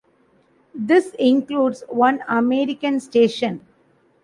This 0.73 1.15
includes 1.19 1.83
one 1.87 2.23
American 2.27 2.99
station. 2.99 3.61